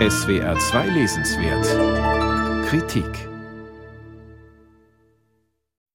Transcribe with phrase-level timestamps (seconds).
[0.00, 3.06] SWR 2 Lesenswert Kritik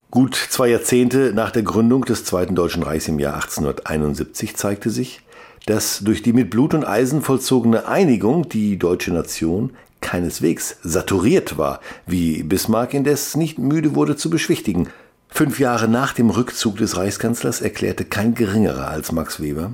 [0.09, 5.19] Gut zwei Jahrzehnte nach der Gründung des Zweiten Deutschen Reichs im Jahr 1871 zeigte sich,
[5.65, 11.81] dass durch die mit Blut und Eisen vollzogene Einigung die deutsche Nation keineswegs saturiert war,
[12.07, 14.87] wie Bismarck indes nicht müde wurde zu beschwichtigen.
[15.27, 19.73] Fünf Jahre nach dem Rückzug des Reichskanzlers erklärte kein geringerer als Max Weber,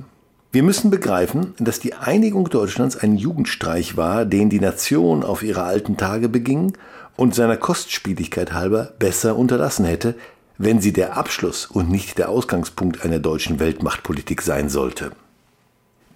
[0.56, 5.64] wir müssen begreifen, dass die Einigung Deutschlands ein Jugendstreich war, den die Nation auf ihre
[5.64, 6.72] alten Tage beging
[7.14, 10.14] und seiner Kostspieligkeit halber besser unterlassen hätte,
[10.56, 15.10] wenn sie der Abschluss und nicht der Ausgangspunkt einer deutschen Weltmachtpolitik sein sollte.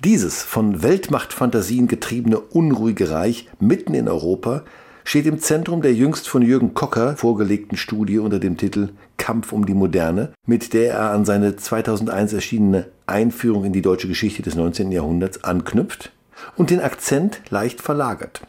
[0.03, 4.63] Dieses von Weltmachtfantasien getriebene unruhige Reich mitten in Europa
[5.05, 8.89] steht im Zentrum der jüngst von Jürgen Kocker vorgelegten Studie unter dem Titel
[9.19, 14.09] Kampf um die Moderne, mit der er an seine 2001 erschienene Einführung in die deutsche
[14.09, 14.93] Geschichte des 19.
[14.93, 16.13] Jahrhunderts anknüpft
[16.57, 18.43] und den Akzent leicht verlagert.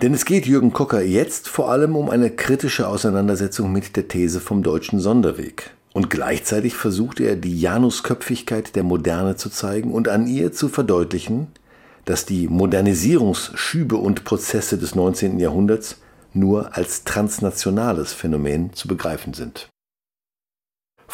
[0.00, 4.38] Denn es geht Jürgen Kocker jetzt vor allem um eine kritische Auseinandersetzung mit der These
[4.38, 5.72] vom deutschen Sonderweg.
[5.92, 11.48] Und gleichzeitig versucht er, die Janusköpfigkeit der Moderne zu zeigen und an ihr zu verdeutlichen,
[12.04, 15.40] dass die Modernisierungsschübe und Prozesse des 19.
[15.40, 15.96] Jahrhunderts
[16.32, 19.68] nur als transnationales Phänomen zu begreifen sind.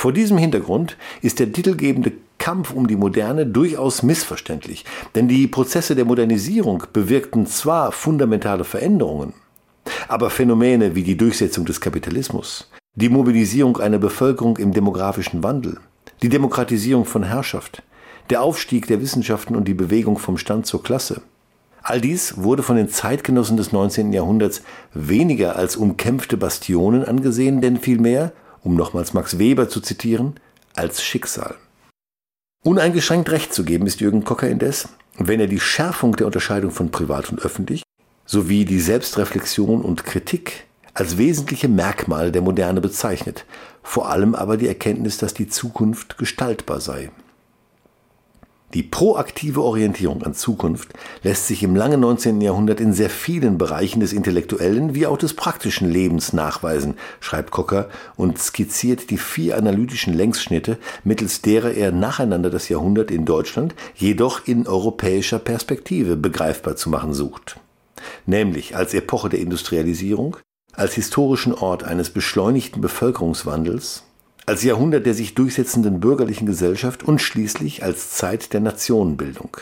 [0.04, 5.94] Vor diesem Hintergrund ist der titelgebende Kampf um die Moderne durchaus missverständlich, denn die Prozesse
[5.94, 9.32] der Modernisierung bewirkten zwar fundamentale Veränderungen,
[10.06, 15.78] aber Phänomene wie die Durchsetzung des Kapitalismus, die Mobilisierung einer Bevölkerung im demografischen Wandel,
[16.20, 17.82] die Demokratisierung von Herrschaft,
[18.28, 21.22] der Aufstieg der Wissenschaften und die Bewegung vom Stand zur Klasse.
[21.82, 24.12] All dies wurde von den Zeitgenossen des 19.
[24.12, 24.60] Jahrhunderts
[24.92, 28.32] weniger als umkämpfte Bastionen angesehen, denn vielmehr,
[28.64, 30.40] um nochmals Max Weber zu zitieren,
[30.74, 31.54] als Schicksal.
[32.64, 36.90] Uneingeschränkt recht zu geben ist Jürgen Kocker indes, wenn er die Schärfung der Unterscheidung von
[36.90, 37.82] privat und öffentlich
[38.26, 43.44] sowie die Selbstreflexion und Kritik als wesentliche Merkmale der Moderne bezeichnet,
[43.82, 47.10] vor allem aber die Erkenntnis, dass die Zukunft gestaltbar sei.
[48.74, 50.88] Die proaktive Orientierung an Zukunft
[51.22, 52.40] lässt sich im langen 19.
[52.40, 57.88] Jahrhundert in sehr vielen Bereichen des intellektuellen wie auch des praktischen Lebens nachweisen, schreibt Cocker
[58.16, 64.48] und skizziert die vier analytischen Längsschnitte, mittels derer er nacheinander das Jahrhundert in Deutschland, jedoch
[64.48, 67.60] in europäischer Perspektive begreifbar zu machen sucht.
[68.26, 70.36] Nämlich als Epoche der Industrialisierung,
[70.72, 74.02] als historischen Ort eines beschleunigten Bevölkerungswandels,
[74.46, 79.56] als Jahrhundert der sich durchsetzenden bürgerlichen Gesellschaft und schließlich als Zeit der Nationenbildung.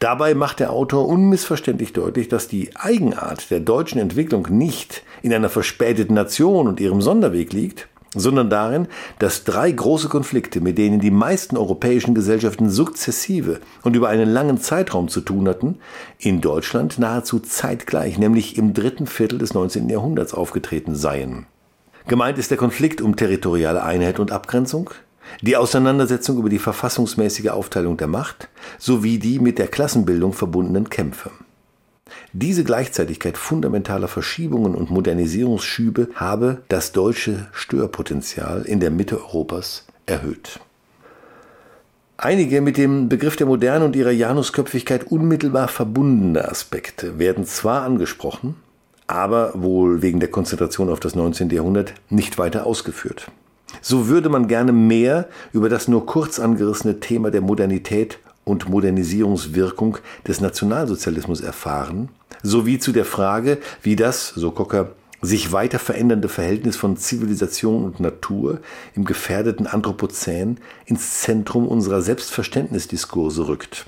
[0.00, 5.48] Dabei macht der Autor unmissverständlich deutlich, dass die Eigenart der deutschen Entwicklung nicht in einer
[5.48, 11.10] verspäteten Nation und ihrem Sonderweg liegt, sondern darin, dass drei große Konflikte, mit denen die
[11.10, 15.76] meisten europäischen Gesellschaften sukzessive und über einen langen Zeitraum zu tun hatten,
[16.18, 19.88] in Deutschland nahezu zeitgleich, nämlich im dritten Viertel des 19.
[19.88, 21.46] Jahrhunderts aufgetreten seien.
[22.08, 24.88] Gemeint ist der Konflikt um territoriale Einheit und Abgrenzung,
[25.42, 28.48] die Auseinandersetzung über die verfassungsmäßige Aufteilung der Macht
[28.78, 31.30] sowie die mit der Klassenbildung verbundenen Kämpfe.
[32.32, 40.60] Diese Gleichzeitigkeit fundamentaler Verschiebungen und Modernisierungsschübe habe das deutsche Störpotenzial in der Mitte Europas erhöht.
[42.16, 48.56] Einige mit dem Begriff der Moderne und ihrer Janusköpfigkeit unmittelbar verbundene Aspekte werden zwar angesprochen,
[49.08, 51.50] aber wohl wegen der Konzentration auf das 19.
[51.50, 53.30] Jahrhundert nicht weiter ausgeführt.
[53.80, 59.98] So würde man gerne mehr über das nur kurz angerissene Thema der Modernität und Modernisierungswirkung
[60.26, 62.08] des Nationalsozialismus erfahren,
[62.42, 68.00] sowie zu der Frage, wie das, so Cocker, sich weiter verändernde Verhältnis von Zivilisation und
[68.00, 68.60] Natur
[68.94, 73.86] im gefährdeten Anthropozän ins Zentrum unserer Selbstverständnisdiskurse rückt.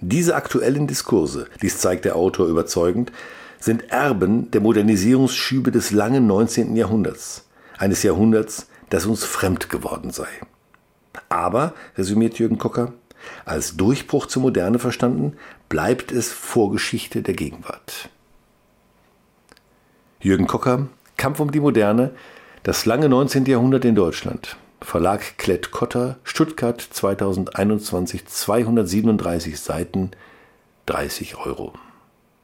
[0.00, 3.10] Diese aktuellen Diskurse, dies zeigt der Autor überzeugend,
[3.58, 6.76] sind Erben der Modernisierungsschübe des langen 19.
[6.76, 10.28] Jahrhunderts, eines Jahrhunderts, das uns fremd geworden sei.
[11.28, 12.92] Aber, resümiert Jürgen Kocker,
[13.44, 15.36] als Durchbruch zur Moderne verstanden,
[15.68, 18.08] bleibt es Vorgeschichte der Gegenwart.
[20.20, 22.10] Jürgen Kocker, Kampf um die Moderne,
[22.62, 23.46] das lange 19.
[23.46, 24.56] Jahrhundert in Deutschland.
[24.80, 30.10] Verlag Klett-Cotta, Stuttgart 2021, 237 Seiten,
[30.86, 31.72] 30 Euro.